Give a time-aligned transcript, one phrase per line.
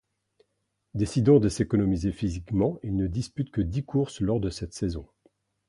[0.95, 5.07] Décidant de s'économiser physiquement, il ne dispute que dix courses lors de cette saison.